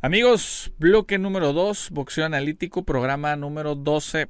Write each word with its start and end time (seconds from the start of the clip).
Amigos, 0.00 0.70
bloque 0.78 1.18
número 1.18 1.52
2, 1.52 1.90
boxeo 1.90 2.24
analítico, 2.24 2.84
programa 2.84 3.34
número 3.34 3.74
12. 3.74 4.28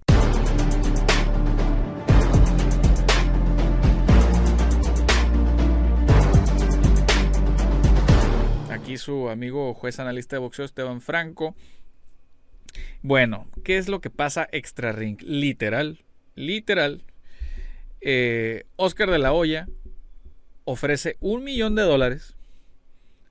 Aquí 8.71 8.96
su 8.96 9.29
amigo 9.29 9.75
juez 9.75 10.01
analista 10.01 10.37
de 10.37 10.41
boxeo 10.41 10.65
Esteban 10.65 11.03
Franco. 11.03 11.54
Bueno, 13.03 13.46
¿qué 13.62 13.77
es 13.77 13.91
lo 13.91 14.00
que 14.00 14.09
pasa 14.09 14.48
extra 14.50 14.93
ring? 14.93 15.21
Literal, 15.21 16.03
literal. 16.35 17.05
Eh, 18.00 18.64
Oscar 18.77 19.11
de 19.11 19.19
la 19.19 19.35
Hoya 19.35 19.69
ofrece 20.64 21.19
un 21.21 21.45
millón 21.45 21.75
de 21.75 21.82
dólares 21.82 22.39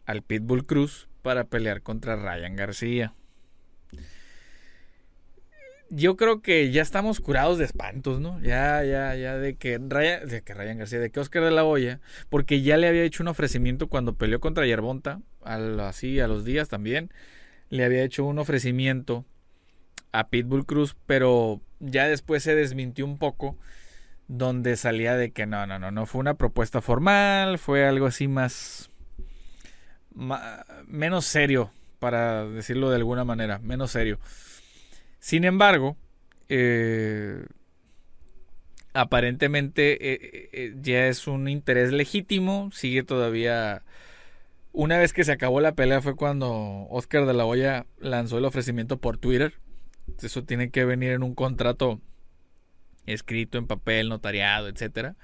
al 0.06 0.22
Pitbull 0.22 0.68
Cruz 0.68 1.10
para 1.28 1.44
pelear 1.44 1.82
contra 1.82 2.16
Ryan 2.16 2.56
García. 2.56 3.14
Yo 5.90 6.16
creo 6.16 6.42
que 6.42 6.72
ya 6.72 6.82
estamos 6.82 7.20
curados 7.20 7.58
de 7.58 7.66
espantos, 7.66 8.22
¿no? 8.22 8.40
Ya, 8.40 8.82
ya, 8.86 9.14
ya 9.16 9.36
de 9.36 9.58
que 9.58 9.78
Ryan, 9.78 10.26
de 10.26 10.42
que 10.42 10.54
Ryan 10.54 10.78
García, 10.78 11.00
de 11.00 11.10
que 11.10 11.20
Oscar 11.20 11.44
de 11.44 11.52
la 11.52 11.66
Hoya, 11.66 12.00
porque 12.30 12.62
ya 12.62 12.78
le 12.78 12.88
había 12.88 13.04
hecho 13.04 13.24
un 13.24 13.28
ofrecimiento 13.28 13.90
cuando 13.90 14.16
peleó 14.16 14.40
contra 14.40 14.66
Yerbonta, 14.66 15.20
así 15.44 16.22
a 16.22 16.30
los 16.30 16.46
días 16.46 16.70
también, 16.70 17.12
le 17.68 17.84
había 17.84 18.04
hecho 18.04 18.24
un 18.24 18.40
ofrecimiento 18.40 19.26
a 20.14 20.30
Pitbull 20.30 20.66
Cruz, 20.66 20.96
pero 21.08 21.60
ya 21.82 22.08
después 22.08 22.42
se 22.42 22.56
desmintió 22.56 23.04
un 23.04 23.18
poco, 23.18 23.58
donde 24.30 24.78
salía 24.78 25.18
de 25.18 25.32
que 25.32 25.46
no, 25.46 25.68
no, 25.68 25.78
no, 25.78 25.92
no 25.92 26.06
fue 26.06 26.22
una 26.22 26.36
propuesta 26.36 26.80
formal, 26.80 27.58
fue 27.58 27.86
algo 27.86 28.06
así 28.06 28.30
más 28.30 28.92
menos 30.88 31.26
serio, 31.26 31.72
para 32.00 32.46
decirlo 32.48 32.90
de 32.90 32.98
alguna 32.98 33.24
manera, 33.24 33.60
menos 33.60 33.92
serio. 33.92 34.20
Sin 35.20 35.44
embargo, 35.44 35.98
eh, 36.50 37.46
aparentemente 38.94 40.14
eh, 40.14 40.50
eh, 40.54 40.76
ya 40.82 41.08
es 41.08 41.28
un 41.28 41.48
interés 41.48 41.92
legítimo, 41.92 42.70
sigue 42.72 43.04
todavía... 43.04 43.84
Una 44.74 45.00
vez 45.00 45.12
que 45.12 45.24
se 45.24 45.32
acabó 45.32 45.60
la 45.60 45.74
pelea 45.74 46.02
fue 46.02 46.16
cuando 46.16 46.88
Oscar 46.92 47.26
de 47.26 47.34
la 47.34 47.46
Hoya 47.46 47.88
lanzó 48.00 48.38
el 48.38 48.46
ofrecimiento 48.46 48.98
por 48.98 49.18
Twitter. 49.18 49.56
Eso 50.22 50.44
tiene 50.44 50.70
que 50.70 50.86
venir 50.86 51.14
en 51.14 51.24
un 51.24 51.34
contrato 51.34 52.00
escrito 53.08 53.58
en 53.58 53.66
papel, 53.66 54.08
notariado, 54.08 54.68
etcétera, 54.68 55.16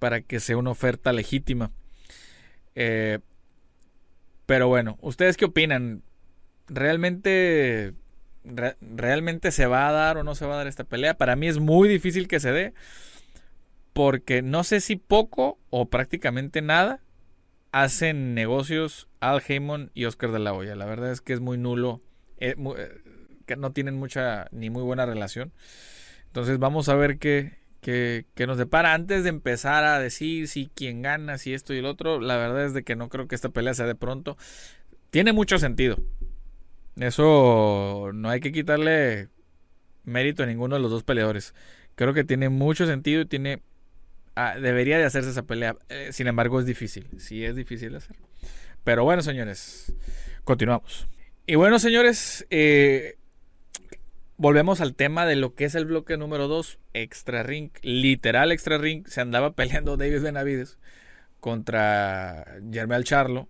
para 0.00 0.22
que 0.22 0.40
sea 0.40 0.56
una 0.56 0.70
oferta 0.70 1.12
legítima. 1.12 1.70
Pero 4.50 4.66
bueno, 4.66 4.98
¿ustedes 5.00 5.36
qué 5.36 5.44
opinan? 5.44 6.02
¿Realmente, 6.66 7.94
¿Realmente 8.42 9.52
se 9.52 9.66
va 9.66 9.88
a 9.88 9.92
dar 9.92 10.16
o 10.16 10.24
no 10.24 10.34
se 10.34 10.44
va 10.44 10.54
a 10.54 10.56
dar 10.56 10.66
esta 10.66 10.82
pelea? 10.82 11.16
Para 11.16 11.36
mí 11.36 11.46
es 11.46 11.60
muy 11.60 11.88
difícil 11.88 12.26
que 12.26 12.40
se 12.40 12.50
dé. 12.50 12.74
Porque 13.92 14.42
no 14.42 14.64
sé 14.64 14.80
si 14.80 14.96
poco 14.96 15.60
o 15.70 15.88
prácticamente 15.88 16.62
nada 16.62 16.98
hacen 17.70 18.34
negocios 18.34 19.06
Al 19.20 19.40
Heyman 19.40 19.92
y 19.94 20.06
Oscar 20.06 20.32
de 20.32 20.40
la 20.40 20.52
Hoya. 20.52 20.74
La 20.74 20.86
verdad 20.86 21.12
es 21.12 21.20
que 21.20 21.32
es 21.32 21.38
muy 21.38 21.56
nulo. 21.56 22.02
Eh, 22.38 22.56
eh, 22.76 23.02
que 23.46 23.54
no 23.54 23.70
tienen 23.70 23.94
mucha 23.94 24.48
ni 24.50 24.68
muy 24.68 24.82
buena 24.82 25.06
relación. 25.06 25.52
Entonces 26.26 26.58
vamos 26.58 26.88
a 26.88 26.96
ver 26.96 27.18
qué, 27.18 27.59
que, 27.80 28.26
nos 28.46 28.58
depara 28.58 28.94
antes 28.94 29.22
de 29.22 29.30
empezar 29.30 29.84
a 29.84 29.98
decir 29.98 30.48
si 30.48 30.70
quién 30.74 31.02
gana, 31.02 31.38
si 31.38 31.54
esto 31.54 31.74
y 31.74 31.78
el 31.78 31.86
otro. 31.86 32.20
La 32.20 32.36
verdad 32.36 32.64
es 32.64 32.74
de 32.74 32.82
que 32.82 32.96
no 32.96 33.08
creo 33.08 33.28
que 33.28 33.34
esta 33.34 33.48
pelea 33.48 33.74
sea 33.74 33.86
de 33.86 33.94
pronto. 33.94 34.36
Tiene 35.10 35.32
mucho 35.32 35.58
sentido. 35.58 35.98
Eso 36.96 38.10
no 38.12 38.28
hay 38.28 38.40
que 38.40 38.52
quitarle 38.52 39.28
mérito 40.04 40.42
a 40.42 40.46
ninguno 40.46 40.76
de 40.76 40.82
los 40.82 40.90
dos 40.90 41.04
peleadores. 41.04 41.54
Creo 41.94 42.14
que 42.14 42.24
tiene 42.24 42.48
mucho 42.48 42.86
sentido 42.86 43.22
y 43.22 43.26
tiene 43.26 43.62
ah, 44.36 44.56
debería 44.58 44.98
de 44.98 45.04
hacerse 45.04 45.30
esa 45.30 45.42
pelea. 45.42 45.76
Eh, 45.88 46.10
sin 46.12 46.26
embargo, 46.26 46.60
es 46.60 46.66
difícil. 46.66 47.06
Sí, 47.18 47.44
es 47.44 47.56
difícil 47.56 47.92
de 47.92 47.98
hacer. 47.98 48.16
Pero 48.84 49.04
bueno, 49.04 49.22
señores, 49.22 49.92
continuamos. 50.44 51.06
Y 51.46 51.54
bueno, 51.56 51.78
señores, 51.78 52.46
eh, 52.50 53.16
volvemos 54.40 54.80
al 54.80 54.94
tema 54.94 55.26
de 55.26 55.36
lo 55.36 55.54
que 55.54 55.66
es 55.66 55.74
el 55.74 55.84
bloque 55.84 56.16
número 56.16 56.48
2, 56.48 56.78
extra 56.94 57.42
ring, 57.42 57.70
literal 57.82 58.52
extra 58.52 58.78
ring, 58.78 59.06
se 59.06 59.20
andaba 59.20 59.52
peleando 59.54 59.98
David 59.98 60.22
Benavides 60.22 60.78
contra 61.40 62.46
Germel 62.72 63.04
Charlo. 63.04 63.48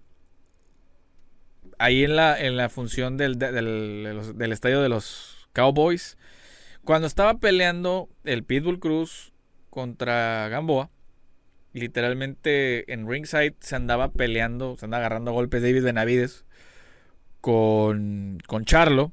Ahí 1.79 2.03
en 2.03 2.17
la, 2.17 2.39
en 2.41 2.57
la 2.57 2.69
función 2.69 3.17
del, 3.17 3.39
del, 3.39 4.53
estadio 4.53 4.83
de 4.83 4.89
los 4.89 5.49
Cowboys. 5.53 6.19
Cuando 6.85 7.07
estaba 7.07 7.39
peleando 7.39 8.09
el 8.25 8.43
Pitbull 8.43 8.81
Cruz 8.81 9.33
contra 9.71 10.49
Gamboa, 10.49 10.91
literalmente 11.73 12.93
en 12.93 13.09
ringside 13.09 13.55
se 13.61 13.77
andaba 13.77 14.11
peleando, 14.11 14.77
se 14.77 14.87
andaba 14.87 15.07
agarrando 15.07 15.33
golpes 15.33 15.63
David 15.63 15.85
Benavides 15.85 16.45
con, 17.41 18.39
con 18.49 18.65
Charlo 18.65 19.13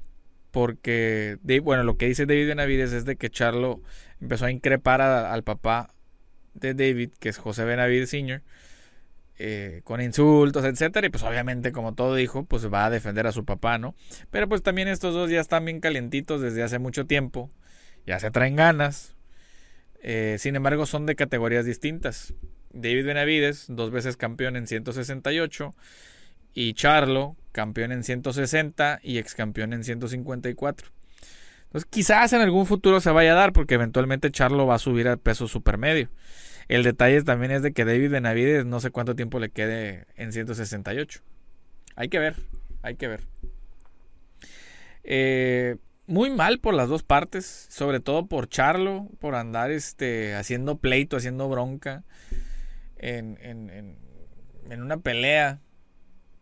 porque, 0.52 1.38
bueno, 1.64 1.84
lo 1.84 1.98
que 1.98 2.08
dice 2.08 2.26
David 2.26 2.48
Benavides 2.48 2.94
es 2.94 3.06
de 3.06 3.16
que 3.16 3.30
Charlo 3.30 3.82
empezó 4.22 4.46
a 4.46 4.52
increpar 4.52 5.02
al 5.02 5.44
papá 5.44 5.94
de 6.54 6.74
David, 6.74 7.12
que 7.20 7.30
es 7.30 7.38
José 7.38 7.66
Benavides 7.66 8.10
Sr., 8.10 8.42
eh, 9.40 9.82
con 9.84 10.02
insultos, 10.02 10.66
etcétera, 10.66 11.06
y 11.06 11.10
pues 11.12 11.24
obviamente, 11.24 11.72
como 11.72 11.94
todo 11.94 12.18
hijo, 12.18 12.46
pues 12.46 12.74
va 12.74 12.88
a 12.88 12.90
defender 12.90 13.28
a 13.28 13.32
su 13.32 13.46
papá, 13.46 13.78
¿no? 13.78 13.94
Pero 14.32 14.50
pues 14.50 14.64
también 14.64 14.88
estos 14.88 15.14
dos 15.14 15.30
ya 15.30 15.40
están 15.40 15.64
bien 15.66 15.80
calientitos 15.80 16.42
desde 16.42 16.64
hace 16.64 16.80
mucho 16.80 17.06
tiempo, 17.06 17.52
ya 18.08 18.20
se 18.20 18.32
traen 18.32 18.56
ganas, 18.56 19.16
eh, 20.02 20.38
sin 20.40 20.56
embargo, 20.56 20.86
son 20.86 21.06
de 21.06 21.16
categorías 21.16 21.66
distintas. 21.66 22.34
David 22.72 23.06
Benavides, 23.06 23.66
dos 23.70 23.92
veces 23.92 24.18
campeón 24.18 24.56
en 24.56 24.68
168, 24.68 25.76
y 26.60 26.74
Charlo, 26.74 27.36
campeón 27.52 27.92
en 27.92 28.04
160 28.04 29.00
y 29.04 29.20
ex 29.20 29.36
campeón 29.36 29.74
en 29.74 29.84
154. 29.84 30.88
Entonces, 31.66 31.88
quizás 31.88 32.34
en 32.34 32.42
algún 32.42 32.66
futuro 32.66 33.00
se 33.00 33.12
vaya 33.12 33.34
a 33.34 33.36
dar, 33.36 33.54
porque 33.54 33.76
eventualmente 33.76 34.32
Charlo 34.32 34.66
va 34.66 34.74
a 34.74 34.80
subir 34.80 35.08
al 35.08 35.20
peso 35.20 35.48
supermedio. 35.48 36.10
El 36.68 36.82
detalle 36.82 37.22
también 37.22 37.52
es 37.52 37.62
de 37.62 37.74
que 37.74 37.86
David 37.86 38.10
Benavides 38.10 38.66
no 38.66 38.80
sé 38.80 38.90
cuánto 38.90 39.16
tiempo 39.16 39.38
le 39.38 39.52
quede 39.52 40.08
en 40.16 40.34
168. 40.34 41.22
Hay 41.96 42.10
que 42.10 42.18
ver, 42.18 42.36
hay 42.82 42.96
que 42.96 43.08
ver. 43.08 43.22
Eh, 45.04 45.76
muy 46.08 46.32
mal 46.32 46.58
por 46.58 46.74
las 46.74 46.90
dos 46.90 47.04
partes, 47.04 47.68
sobre 47.70 48.00
todo 48.00 48.26
por 48.26 48.50
Charlo, 48.50 49.10
por 49.20 49.36
andar 49.36 49.70
este, 49.70 50.34
haciendo 50.34 50.80
pleito, 50.80 51.18
haciendo 51.18 51.50
bronca 51.50 52.04
en, 52.98 53.38
en, 53.44 53.96
en 54.72 54.82
una 54.82 54.98
pelea 54.98 55.62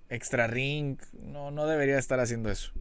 extra 0.10 0.48
ring. 0.48 0.98
No, 1.14 1.52
no 1.52 1.68
debería 1.68 1.98
estar 1.98 2.20
haciendo 2.20 2.50
eso. 2.50 2.72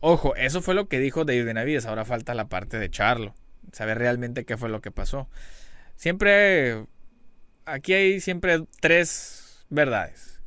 Ojo, 0.00 0.34
eso 0.36 0.62
fue 0.62 0.74
lo 0.74 0.88
que 0.88 0.98
dijo 0.98 1.24
David 1.24 1.44
Benavides. 1.44 1.86
Ahora 1.86 2.04
falta 2.04 2.34
la 2.34 2.48
parte 2.48 2.78
de 2.78 2.90
Charlo. 2.90 3.34
Saber 3.72 3.98
realmente 3.98 4.44
qué 4.44 4.56
fue 4.56 4.68
lo 4.68 4.80
que 4.80 4.90
pasó. 4.90 5.28
Siempre. 5.96 6.86
Aquí 7.64 7.94
hay 7.94 8.20
siempre 8.20 8.62
tres 8.80 9.64
verdades: 9.70 10.40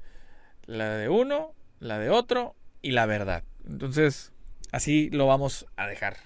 la 0.66 0.96
de 0.96 1.10
uno, 1.10 1.54
la 1.80 2.00
de 2.00 2.10
otro 2.10 2.56
y 2.82 2.92
la 2.92 3.06
verdad. 3.06 3.44
Entonces, 3.68 4.32
así 4.72 5.10
lo 5.10 5.28
vamos 5.28 5.66
a 5.76 5.88
dejar. 5.88 6.18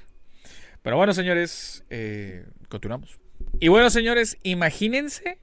Pero 0.82 0.98
bueno, 0.98 1.14
señores, 1.14 1.86
eh, 1.90 2.46
continuamos. 2.70 3.20
Y 3.59 3.70
bueno, 3.70 3.90
señores, 3.90 4.38
imagínense 4.44 5.40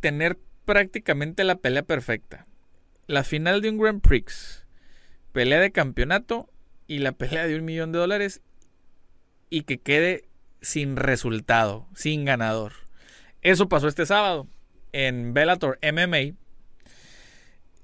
tener 0.00 0.38
prácticamente 0.64 1.44
la 1.44 1.56
pelea 1.56 1.82
perfecta 1.82 2.46
la 3.06 3.24
final 3.24 3.60
de 3.60 3.70
un 3.70 3.78
Grand 3.78 4.00
Prix, 4.00 4.66
pelea 5.32 5.60
de 5.60 5.72
campeonato 5.72 6.50
y 6.86 6.98
la 6.98 7.12
pelea 7.12 7.46
de 7.46 7.56
un 7.56 7.64
millón 7.64 7.92
de 7.92 7.98
dólares 7.98 8.42
y 9.50 9.62
que 9.62 9.78
quede 9.78 10.28
sin 10.60 10.96
resultado, 10.96 11.86
sin 11.94 12.24
ganador. 12.24 12.72
Eso 13.42 13.68
pasó 13.68 13.88
este 13.88 14.06
sábado 14.06 14.46
en 14.92 15.34
Bellator 15.34 15.78
MMA, 15.82 16.36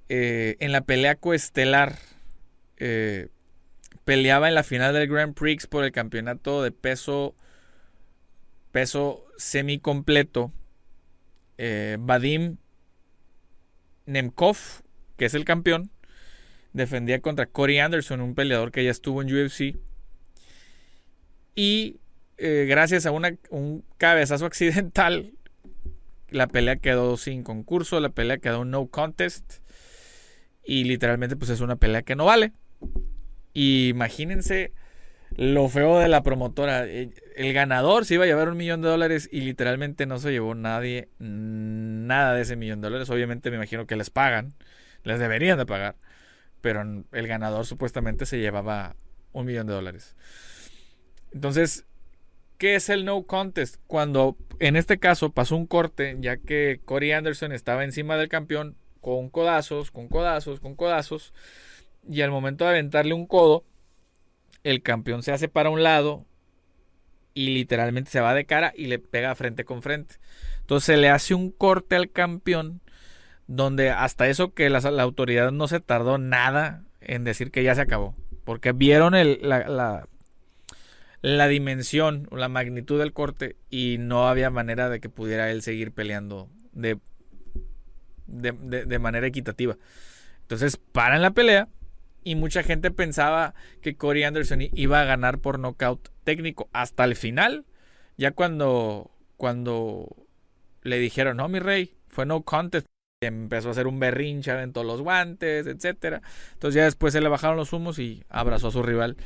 eh, 0.09 0.57
en 0.61 0.73
la 0.73 0.83
pelea 0.83 1.17
coestelar. 1.17 1.99
Eh, 2.77 3.29
peleaba 4.05 4.49
en 4.49 4.55
la 4.55 4.63
final 4.63 4.95
del 4.95 5.09
Grand 5.09 5.35
Prix 5.35 5.67
por 5.67 5.85
el 5.85 5.93
campeonato 5.93 6.63
de 6.63 6.71
peso 6.71 7.35
peso 8.73 9.27
semicompleto. 9.37 10.53
Eh, 11.59 11.97
Vadim 11.99 12.57
Nemkov 14.07 14.57
que 15.19 15.27
es 15.27 15.35
el 15.35 15.45
campeón, 15.45 15.91
defendía 16.73 17.21
contra 17.21 17.47
Corey 17.47 17.79
Anderson, 17.79 18.23
un 18.23 18.35
peleador 18.35 18.73
que 18.73 18.85
ya 18.85 18.91
estuvo 18.91 19.21
en 19.21 19.35
UFC. 19.35 19.77
Y 21.55 21.97
eh, 22.39 22.67
gracias 22.69 23.05
a 23.05 23.11
un 23.11 23.85
cabezazo 23.99 24.47
accidental, 24.47 25.33
la 26.31 26.47
pelea 26.47 26.77
quedó 26.77 27.17
sin 27.17 27.43
concurso, 27.43 28.01
la 28.01 28.11
pelea 28.11 28.39
quedó 28.39 28.65
no 28.65 28.87
contest. 28.87 29.61
Y 30.65 30.85
literalmente 30.85 31.37
pues 31.37 31.51
es 31.51 31.61
una 31.61 31.77
pelea 31.77 32.03
que 32.03 32.17
no 32.17 32.27
vale. 32.27 32.53
Y 33.55 33.89
imagínense 33.89 34.73
lo 35.37 35.69
feo 35.69 35.99
de 35.99 36.09
la 36.09 36.23
promotora. 36.23 36.87
Eh, 36.87 37.11
el 37.37 37.53
ganador 37.53 38.05
se 38.05 38.15
iba 38.15 38.25
a 38.25 38.27
llevar 38.27 38.49
un 38.49 38.57
millón 38.57 38.83
de 38.83 38.89
dólares 38.89 39.29
y 39.33 39.41
literalmente 39.41 40.07
no 40.07 40.19
se 40.19 40.31
llevó 40.31 40.55
nadie 40.55 41.09
nada 41.19 42.35
de 42.35 42.43
ese 42.43 42.57
millón 42.57 42.81
de 42.81 42.89
dólares. 42.89 43.11
Obviamente 43.11 43.51
me 43.51 43.57
imagino 43.57 43.87
que 43.87 43.97
les 43.97 44.11
pagan, 44.11 44.55
les 45.05 45.19
deberían 45.19 45.59
de 45.59 45.67
pagar, 45.67 45.97
pero 46.61 46.83
el 47.13 47.27
ganador 47.27 47.67
supuestamente 47.67 48.27
se 48.27 48.39
llevaba 48.39 48.97
un 49.33 49.47
millón 49.47 49.67
de 49.67 49.75
dólares. 49.75 50.17
Entonces, 51.33 51.87
¿qué 52.59 52.75
es 52.75 52.89
el 52.89 53.05
no 53.05 53.23
contest? 53.25 53.77
Cuando 53.87 54.37
en 54.59 54.77
este 54.77 54.99
caso 54.99 55.31
pasó 55.31 55.57
un 55.57 55.67
corte, 55.67 56.17
ya 56.21 56.37
que 56.39 56.81
Corey 56.85 57.13
Anderson 57.13 57.53
estaba 57.53 57.85
encima 57.85 58.17
del 58.17 58.29
campeón 58.29 58.77
con 59.01 59.31
codazos, 59.31 59.91
con 59.91 60.09
codazos, 60.09 60.61
con 60.61 60.75
codazos, 60.75 61.33
y 62.09 62.23
al 62.23 62.31
momento 62.31 62.65
de 62.65 62.71
aventarle 62.71 63.15
un 63.15 63.27
codo, 63.27 63.65
el 64.65 64.83
campeón 64.83 65.23
se 65.23 65.33
hace 65.33 65.49
para 65.49 65.71
un 65.71 65.83
lado 65.83 66.27
y 67.35 67.55
literalmente 67.55 68.11
se 68.11 68.21
va 68.21 68.35
de 68.35 68.47
cara 68.47 68.73
y 68.77 68.87
le 68.87 68.99
pega 68.99 69.35
frente 69.35 69.65
con 69.65 69.83
frente. 69.83 70.17
Entonces 70.61 70.87
se 70.87 70.97
le 70.97 71.09
hace 71.09 71.35
un 71.35 71.51
corte 71.51 71.97
al 71.97 72.11
campeón 72.11 72.81
donde 73.49 73.91
hasta 73.91 74.29
eso 74.29 74.55
que 74.55 74.71
la, 74.71 74.79
autoridad 74.79 75.51
no 75.51 75.67
se 75.67 75.81
tardó 75.81 76.19
nada 76.19 76.85
en 77.01 77.25
decir 77.25 77.51
que 77.51 77.65
ya 77.65 77.75
se 77.75 77.81
acabó. 77.81 78.15
Porque 78.45 78.73
vieron 78.73 79.15
la, 79.43 80.07
la, 81.21 81.49
dimensión 81.49 82.29
o 82.31 82.37
la 82.37 82.49
magnitud 82.49 82.99
del 82.99 83.13
corte 83.13 83.57
y 83.69 83.97
no 83.99 84.29
había 84.29 84.51
manera 84.51 84.89
de 84.89 85.01
que 85.01 85.09
pudiera 85.09 85.51
él 85.51 85.63
seguir 85.63 85.93
peleando 85.93 86.49
de, 86.73 86.99
de, 88.27 88.53
de 88.53 88.99
manera 88.99 89.27
equitativa. 89.27 89.77
Entonces 90.43 90.77
paran 90.77 91.23
la 91.23 91.33
pelea 91.33 91.69
y 92.25 92.35
mucha 92.35 92.63
gente 92.63 92.91
pensaba 92.91 93.55
que 93.81 93.97
Corey 93.97 94.25
Anderson 94.25 94.61
iba 94.73 95.01
a 95.01 95.05
ganar 95.05 95.39
por 95.39 95.59
nocaut 95.59 96.11
técnico 96.25 96.69
hasta 96.73 97.05
el 97.05 97.17
final. 97.17 97.65
Ya 98.19 98.33
cuando, 98.33 99.11
cuando 99.37 100.15
le 100.83 100.99
dijeron, 100.99 101.39
no, 101.39 101.49
mi 101.49 101.59
rey, 101.59 101.97
fue 102.09 102.27
no 102.27 102.43
contest. 102.43 102.87
Empezó 103.21 103.67
a 103.67 103.71
hacer 103.73 103.89
un 103.89 103.99
berrinche, 103.99 104.53
aventó 104.53 104.85
los 104.85 105.03
guantes, 105.03 105.67
etcétera. 105.67 106.23
Entonces 106.53 106.77
ya 106.77 106.85
después 106.85 107.13
se 107.13 107.21
le 107.21 107.29
bajaron 107.29 107.57
los 107.57 107.73
humos 107.73 107.99
y 107.99 108.23
abrazó 108.29 108.69
a 108.69 108.71
su 108.71 108.81
rival. 108.85 109.17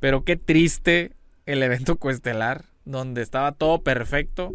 Pero 0.00 0.24
qué 0.24 0.36
triste 0.36 1.12
el 1.44 1.62
evento 1.62 1.96
cuestelar, 1.96 2.64
donde 2.86 3.20
estaba 3.20 3.52
todo 3.52 3.82
perfecto 3.82 4.54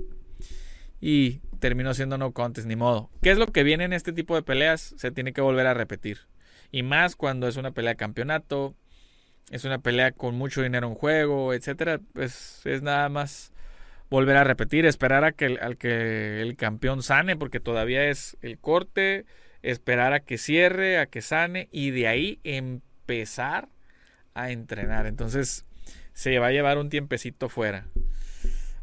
y 1.00 1.42
terminó 1.60 1.94
siendo 1.94 2.18
no 2.18 2.32
contest, 2.32 2.66
ni 2.68 2.76
modo. 2.76 3.12
¿Qué 3.22 3.30
es 3.30 3.38
lo 3.38 3.46
que 3.46 3.62
viene 3.62 3.84
en 3.84 3.94
este 3.94 4.12
tipo 4.12 4.34
de 4.34 4.42
peleas? 4.42 4.96
Se 4.98 5.12
tiene 5.12 5.34
que 5.34 5.42
volver 5.42 5.68
a 5.68 5.76
repetir. 5.76 6.22
Y 6.72 6.82
más 6.82 7.16
cuando 7.16 7.48
es 7.48 7.58
una 7.58 7.74
pelea 7.74 7.92
de 7.92 7.98
campeonato, 7.98 8.74
es 9.52 9.66
una 9.66 9.78
pelea 9.78 10.14
con 10.14 10.34
mucho 10.34 10.64
dinero 10.64 10.88
en 10.88 10.96
juego, 10.96 11.54
etcétera, 11.54 12.00
pues 12.14 12.66
es 12.66 12.82
nada 12.82 13.08
más 13.10 13.53
volver 14.14 14.38
a 14.38 14.44
repetir, 14.44 14.86
esperar 14.86 15.24
a 15.24 15.32
que, 15.32 15.58
al 15.60 15.76
que 15.76 16.40
el 16.44 16.56
campeón 16.56 17.02
sane, 17.02 17.36
porque 17.36 17.60
todavía 17.60 18.08
es 18.10 18.38
el 18.44 18.60
corte, 18.60 19.26
esperar 19.64 20.14
a 20.14 20.20
que 20.20 20.38
cierre, 20.38 21.00
a 21.00 21.08
que 21.08 21.24
sane 21.24 21.68
y 21.72 21.90
de 21.90 22.08
ahí 22.08 22.40
empezar 22.44 23.70
a 24.36 24.52
entrenar. 24.52 25.08
Entonces 25.08 25.66
se 26.14 26.38
va 26.38 26.48
a 26.48 26.52
llevar 26.52 26.78
un 26.78 26.90
tiempecito 26.90 27.50
fuera. 27.50 27.88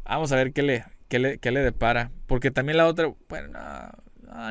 Vamos 0.03 0.33
a 0.33 0.35
ver 0.35 0.51
qué 0.51 0.63
le, 0.63 0.83
qué 1.07 1.19
le, 1.19 1.37
qué 1.37 1.51
le 1.51 1.61
depara. 1.61 2.11
Porque 2.27 2.51
también 2.51 2.75
la 2.75 2.87
otra, 2.87 3.13
bueno, 3.29 3.57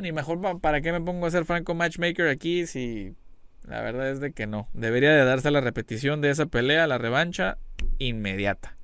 ni 0.00 0.12
mejor 0.12 0.62
para 0.62 0.80
qué 0.80 0.92
me 0.92 1.02
pongo 1.02 1.26
a 1.26 1.30
ser 1.30 1.44
Franco 1.44 1.74
Matchmaker 1.74 2.28
aquí 2.28 2.66
si 2.66 3.14
la 3.68 3.82
verdad 3.82 4.08
es 4.08 4.20
de 4.20 4.32
que 4.32 4.46
no. 4.46 4.66
Debería 4.72 5.10
de 5.10 5.26
darse 5.26 5.50
la 5.50 5.60
repetición 5.60 6.22
de 6.22 6.30
esa 6.30 6.46
pelea, 6.46 6.86
la 6.86 6.96
revancha, 6.96 7.58
inmediata. 7.98 8.79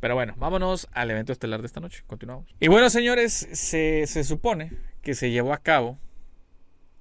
Pero 0.00 0.14
bueno, 0.14 0.34
vámonos 0.38 0.88
al 0.92 1.10
evento 1.10 1.32
estelar 1.32 1.60
de 1.60 1.66
esta 1.66 1.80
noche. 1.80 2.02
Continuamos. 2.06 2.54
Y 2.58 2.68
bueno, 2.68 2.88
señores, 2.90 3.48
se, 3.52 4.06
supone 4.24 4.72
que 5.02 5.14
se 5.14 5.30
llevó 5.30 5.52
a 5.52 5.58
cabo 5.58 5.98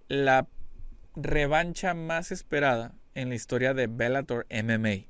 la 0.07 0.47
revancha 1.15 1.93
más 1.93 2.31
esperada 2.31 2.93
en 3.15 3.29
la 3.29 3.35
historia 3.35 3.73
de 3.73 3.87
Bellator 3.87 4.45
MMA. 4.51 5.05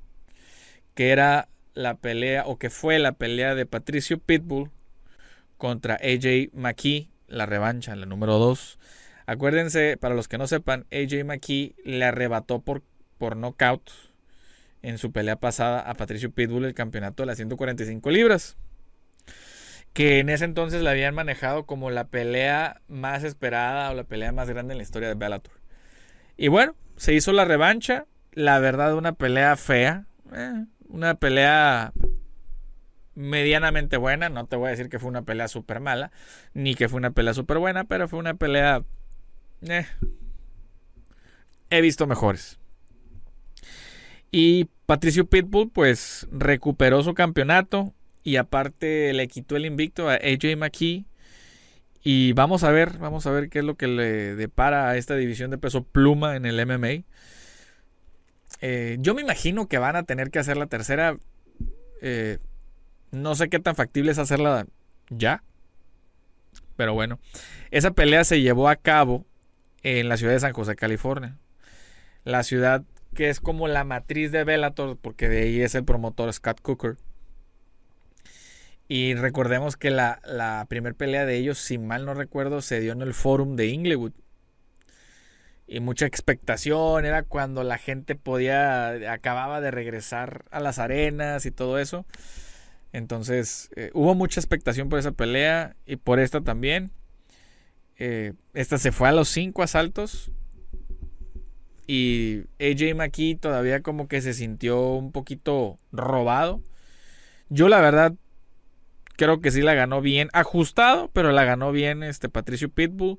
Que 0.94 1.10
era 1.10 1.48
la 1.74 1.96
pelea, 1.96 2.44
o 2.46 2.58
que 2.58 2.70
fue 2.70 2.98
la 2.98 3.12
pelea 3.12 3.54
de 3.54 3.66
Patricio 3.66 4.18
Pitbull 4.18 4.70
contra 5.56 5.94
AJ 5.96 6.50
McKee, 6.52 7.10
la 7.26 7.46
revancha, 7.46 7.94
la 7.96 8.06
número 8.06 8.38
2 8.38 8.78
Acuérdense, 9.30 9.96
para 9.96 10.16
los 10.16 10.26
que 10.26 10.38
no 10.38 10.48
sepan, 10.48 10.86
AJ 10.90 11.24
McKee 11.24 11.76
le 11.84 12.04
arrebató 12.04 12.62
por, 12.62 12.82
por 13.16 13.36
knockout 13.36 13.88
en 14.82 14.98
su 14.98 15.12
pelea 15.12 15.36
pasada 15.36 15.80
a 15.80 15.94
Patricio 15.94 16.30
Pitbull 16.30 16.64
el 16.64 16.74
campeonato 16.74 17.22
de 17.22 17.26
las 17.26 17.36
145 17.36 18.10
libras. 18.10 18.56
Que 19.92 20.20
en 20.20 20.28
ese 20.28 20.44
entonces 20.44 20.82
la 20.82 20.92
habían 20.92 21.14
manejado 21.14 21.66
como 21.66 21.90
la 21.90 22.04
pelea 22.08 22.80
más 22.88 23.24
esperada 23.24 23.90
o 23.90 23.94
la 23.94 24.04
pelea 24.04 24.32
más 24.32 24.48
grande 24.48 24.72
en 24.72 24.78
la 24.78 24.84
historia 24.84 25.08
de 25.08 25.14
Bellator. 25.14 25.54
Y 26.36 26.48
bueno, 26.48 26.74
se 26.96 27.12
hizo 27.12 27.32
la 27.32 27.44
revancha. 27.44 28.06
La 28.32 28.58
verdad, 28.60 28.94
una 28.94 29.12
pelea 29.12 29.56
fea. 29.56 30.06
Eh, 30.32 30.64
una 30.88 31.14
pelea 31.14 31.92
medianamente 33.14 33.96
buena. 33.96 34.28
No 34.28 34.46
te 34.46 34.56
voy 34.56 34.68
a 34.68 34.70
decir 34.70 34.88
que 34.88 35.00
fue 35.00 35.08
una 35.08 35.22
pelea 35.22 35.48
súper 35.48 35.80
mala, 35.80 36.12
ni 36.54 36.74
que 36.74 36.88
fue 36.88 36.98
una 36.98 37.10
pelea 37.10 37.34
súper 37.34 37.58
buena, 37.58 37.84
pero 37.84 38.06
fue 38.06 38.20
una 38.20 38.34
pelea 38.34 38.84
eh, 39.62 39.86
he 41.70 41.80
visto 41.80 42.06
mejores. 42.06 42.58
Y 44.30 44.66
Patricio 44.86 45.26
Pitbull 45.26 45.70
pues 45.70 46.26
recuperó 46.30 47.02
su 47.02 47.14
campeonato 47.14 47.94
y 48.22 48.36
aparte 48.36 49.12
le 49.12 49.28
quitó 49.28 49.56
el 49.56 49.66
invicto 49.66 50.08
a 50.08 50.14
AJ 50.14 50.56
McKee. 50.56 51.06
Y 52.02 52.32
vamos 52.32 52.64
a 52.64 52.70
ver, 52.70 52.98
vamos 52.98 53.26
a 53.26 53.30
ver 53.30 53.50
qué 53.50 53.58
es 53.58 53.64
lo 53.64 53.76
que 53.76 53.86
le 53.86 54.34
depara 54.34 54.88
a 54.88 54.96
esta 54.96 55.16
división 55.16 55.50
de 55.50 55.58
peso 55.58 55.84
pluma 55.84 56.36
en 56.36 56.46
el 56.46 56.64
MMA. 56.64 57.04
Eh, 58.62 58.96
yo 59.00 59.14
me 59.14 59.22
imagino 59.22 59.68
que 59.68 59.78
van 59.78 59.96
a 59.96 60.04
tener 60.04 60.30
que 60.30 60.38
hacer 60.38 60.56
la 60.56 60.66
tercera. 60.66 61.18
Eh, 62.00 62.38
no 63.10 63.34
sé 63.34 63.48
qué 63.48 63.58
tan 63.58 63.76
factible 63.76 64.12
es 64.12 64.18
hacerla 64.18 64.66
ya. 65.10 65.42
Pero 66.76 66.94
bueno, 66.94 67.18
esa 67.70 67.90
pelea 67.90 68.24
se 68.24 68.40
llevó 68.40 68.68
a 68.68 68.76
cabo 68.76 69.26
en 69.82 70.08
la 70.08 70.16
ciudad 70.16 70.32
de 70.32 70.40
San 70.40 70.52
José, 70.52 70.76
California. 70.76 71.36
La 72.24 72.42
ciudad 72.42 72.84
que 73.14 73.28
es 73.28 73.40
como 73.40 73.68
la 73.68 73.84
matriz 73.84 74.32
de 74.32 74.44
Bellator, 74.44 74.96
porque 74.96 75.28
de 75.28 75.42
ahí 75.42 75.60
es 75.60 75.74
el 75.74 75.84
promotor 75.84 76.32
Scott 76.32 76.60
Cooker. 76.60 76.96
Y 78.88 79.14
recordemos 79.14 79.76
que 79.76 79.90
la, 79.90 80.20
la 80.24 80.66
primera 80.68 80.96
pelea 80.96 81.24
de 81.24 81.36
ellos, 81.36 81.58
si 81.58 81.78
mal 81.78 82.04
no 82.04 82.14
recuerdo, 82.14 82.60
se 82.60 82.80
dio 82.80 82.92
en 82.92 83.02
el 83.02 83.14
Forum 83.14 83.54
de 83.54 83.66
Inglewood. 83.68 84.12
Y 85.68 85.78
mucha 85.78 86.06
expectación, 86.06 87.04
era 87.04 87.22
cuando 87.22 87.62
la 87.62 87.78
gente 87.78 88.16
podía, 88.16 89.12
acababa 89.12 89.60
de 89.60 89.70
regresar 89.70 90.44
a 90.50 90.58
las 90.58 90.80
arenas 90.80 91.46
y 91.46 91.52
todo 91.52 91.78
eso. 91.78 92.04
Entonces, 92.92 93.70
eh, 93.76 93.90
hubo 93.94 94.16
mucha 94.16 94.40
expectación 94.40 94.88
por 94.88 94.98
esa 94.98 95.12
pelea 95.12 95.76
y 95.86 95.94
por 95.94 96.18
esta 96.18 96.40
también. 96.40 96.90
Eh, 97.98 98.32
esta 98.54 98.78
se 98.78 98.90
fue 98.90 99.08
a 99.08 99.12
los 99.12 99.28
cinco 99.28 99.62
asaltos. 99.62 100.32
Y 101.92 102.44
AJ 102.60 102.94
McKee 102.94 103.34
todavía 103.34 103.82
como 103.82 104.06
que 104.06 104.20
se 104.20 104.32
sintió 104.32 104.80
un 104.92 105.10
poquito 105.10 105.80
robado. 105.90 106.62
Yo 107.48 107.68
la 107.68 107.80
verdad 107.80 108.14
creo 109.16 109.40
que 109.40 109.50
sí 109.50 109.60
la 109.60 109.74
ganó 109.74 110.00
bien. 110.00 110.28
Ajustado, 110.32 111.10
pero 111.12 111.32
la 111.32 111.42
ganó 111.42 111.72
bien 111.72 112.04
este 112.04 112.28
Patricio 112.28 112.68
Pitbull. 112.68 113.18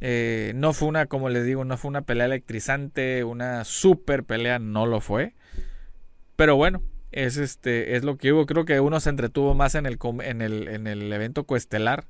Eh, 0.00 0.50
no 0.56 0.72
fue 0.72 0.88
una, 0.88 1.06
como 1.06 1.28
les 1.28 1.46
digo, 1.46 1.64
no 1.64 1.76
fue 1.76 1.90
una 1.90 2.02
pelea 2.02 2.26
electrizante, 2.26 3.22
una 3.22 3.62
super 3.64 4.24
pelea, 4.24 4.58
no 4.58 4.86
lo 4.86 5.00
fue. 5.00 5.36
Pero 6.34 6.56
bueno, 6.56 6.82
es 7.12 7.36
este, 7.36 7.94
es 7.94 8.02
lo 8.02 8.16
que 8.16 8.32
hubo. 8.32 8.46
Creo 8.46 8.64
que 8.64 8.80
uno 8.80 8.98
se 8.98 9.10
entretuvo 9.10 9.54
más 9.54 9.76
en 9.76 9.86
el, 9.86 9.96
en 10.24 10.42
el, 10.42 10.66
en 10.66 10.88
el 10.88 11.12
evento 11.12 11.44
coestelar 11.44 12.08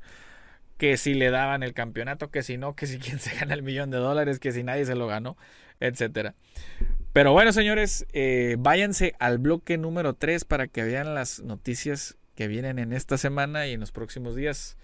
que 0.81 0.97
si 0.97 1.13
le 1.13 1.29
daban 1.29 1.63
el 1.63 1.75
campeonato, 1.75 2.31
que 2.31 2.43
si 2.43 2.57
no, 2.57 2.75
que 2.75 2.87
si 2.87 2.99
quien 2.99 3.21
se 3.21 3.37
gana 3.37 3.53
el 3.53 3.63
millón 3.63 3.91
de 3.91 3.99
dólares, 3.99 4.41
que 4.41 4.51
si 4.51 4.65
nadie 4.65 4.87
se 4.87 4.95
lo 4.95 5.07
ganó, 5.07 5.37
etcétera. 5.79 6.35
Pero 7.13 7.33
bueno, 7.33 7.53
señores, 7.53 8.07
eh, 8.15 8.57
váyanse 8.59 9.15
al 9.19 9.37
bloque 9.39 9.77
número 9.77 10.15
3 10.15 10.47
para 10.47 10.69
que 10.69 10.83
vean 10.83 11.15
las 11.15 11.41
noticias 11.41 12.17
que 12.35 12.49
vienen 12.49 12.79
en 12.79 12.95
esta 12.95 13.19
semana 13.19 13.67
y 13.67 13.75
en 13.75 13.81
los 13.81 13.93
próximos 13.93 14.35
días. 14.35 14.79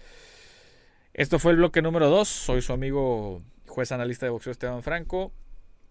Esto 1.15 1.39
fue 1.39 1.53
el 1.53 1.57
bloque 1.57 1.81
número 1.81 2.09
2. 2.09 2.27
Soy 2.27 2.61
su 2.61 2.73
amigo 2.73 3.41
juez 3.65 3.91
analista 3.91 4.27
de 4.27 4.29
boxeo 4.29 4.51
Esteban 4.51 4.83
Franco. 4.83 5.33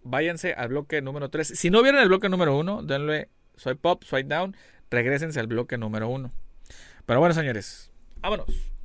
Váyanse 0.05 0.53
al 0.53 0.69
bloque 0.69 1.03
número 1.03 1.31
3. 1.31 1.49
Si 1.49 1.69
no 1.69 1.83
vieron 1.83 2.01
el 2.01 2.07
bloque 2.07 2.29
número 2.29 2.57
1, 2.57 2.85
denle 2.85 3.29
swipe 3.57 3.89
up, 3.89 4.05
swipe 4.05 4.29
down. 4.29 4.55
Regrésense 4.89 5.41
al 5.41 5.49
bloque 5.49 5.79
número 5.79 6.09
1. 6.09 6.31
Pero 7.07 7.19
bueno, 7.19 7.35
señores, 7.35 7.91
vámonos. 8.21 8.76